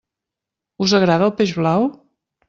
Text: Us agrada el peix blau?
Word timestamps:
Us 0.85 0.95
agrada 0.99 1.27
el 1.31 1.33
peix 1.41 1.53
blau? 1.59 1.85